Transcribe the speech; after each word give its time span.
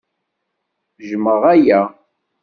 Jjmeɣ 1.09 1.41
aya. 1.53 1.81